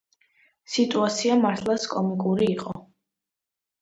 [0.75, 2.77] სიტუაცია მართლაც კომიკური იყო.